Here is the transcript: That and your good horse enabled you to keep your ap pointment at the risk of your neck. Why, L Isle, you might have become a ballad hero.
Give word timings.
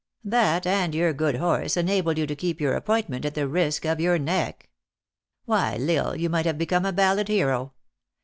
That 0.25 0.65
and 0.65 0.95
your 0.95 1.13
good 1.13 1.35
horse 1.35 1.77
enabled 1.77 2.17
you 2.17 2.25
to 2.25 2.35
keep 2.35 2.59
your 2.59 2.75
ap 2.75 2.87
pointment 2.87 3.23
at 3.23 3.35
the 3.35 3.47
risk 3.47 3.85
of 3.85 3.99
your 3.99 4.17
neck. 4.17 4.67
Why, 5.45 5.75
L 5.79 6.07
Isle, 6.07 6.15
you 6.15 6.27
might 6.27 6.47
have 6.47 6.57
become 6.57 6.87
a 6.87 6.91
ballad 6.91 7.27
hero. 7.27 7.73